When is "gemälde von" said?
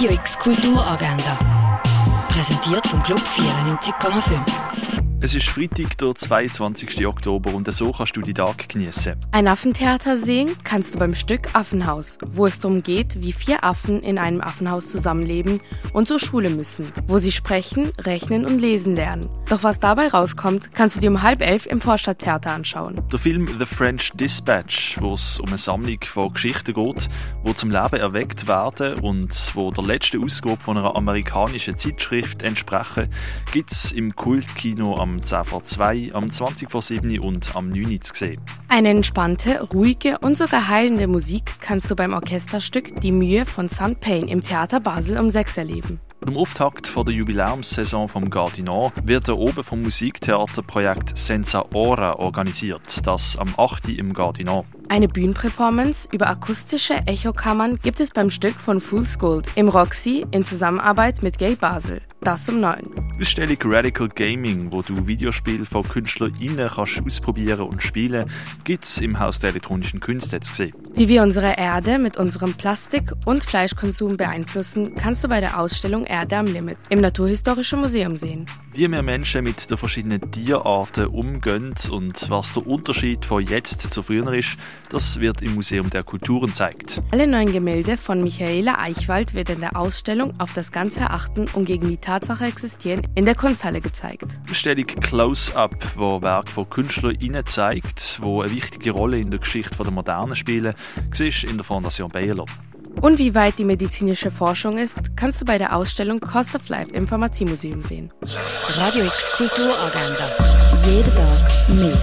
87.50-88.22